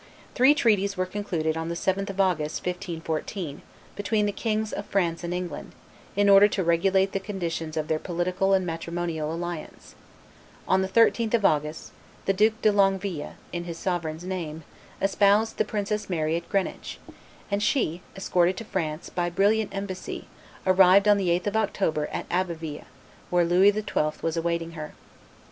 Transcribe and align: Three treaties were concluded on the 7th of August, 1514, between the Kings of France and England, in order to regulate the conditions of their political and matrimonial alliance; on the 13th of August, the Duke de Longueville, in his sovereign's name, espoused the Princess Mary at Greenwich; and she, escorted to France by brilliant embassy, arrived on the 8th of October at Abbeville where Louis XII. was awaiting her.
Three 0.33 0.55
treaties 0.55 0.97
were 0.97 1.05
concluded 1.05 1.55
on 1.55 1.69
the 1.69 1.75
7th 1.75 2.09
of 2.09 2.19
August, 2.19 2.65
1514, 2.65 3.61
between 3.95 4.25
the 4.25 4.31
Kings 4.31 4.73
of 4.73 4.87
France 4.87 5.23
and 5.23 5.31
England, 5.31 5.73
in 6.15 6.27
order 6.27 6.47
to 6.47 6.63
regulate 6.63 7.11
the 7.11 7.19
conditions 7.19 7.77
of 7.77 7.87
their 7.87 7.99
political 7.99 8.55
and 8.55 8.65
matrimonial 8.65 9.31
alliance; 9.31 9.93
on 10.67 10.81
the 10.81 10.87
13th 10.87 11.35
of 11.35 11.45
August, 11.45 11.91
the 12.25 12.33
Duke 12.33 12.59
de 12.63 12.71
Longueville, 12.71 13.35
in 13.53 13.65
his 13.65 13.77
sovereign's 13.77 14.23
name, 14.23 14.63
espoused 14.99 15.59
the 15.59 15.63
Princess 15.65 16.09
Mary 16.09 16.35
at 16.35 16.49
Greenwich; 16.49 16.97
and 17.51 17.61
she, 17.61 18.01
escorted 18.15 18.57
to 18.57 18.65
France 18.65 19.11
by 19.11 19.29
brilliant 19.29 19.71
embassy, 19.71 20.25
arrived 20.65 21.07
on 21.07 21.17
the 21.17 21.27
8th 21.29 21.45
of 21.45 21.57
October 21.57 22.07
at 22.07 22.25
Abbeville 22.31 22.85
where 23.29 23.45
Louis 23.45 23.71
XII. 23.71 23.85
was 24.23 24.35
awaiting 24.35 24.71
her. 24.71 24.93